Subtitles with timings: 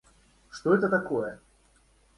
[0.49, 1.37] Что это такое?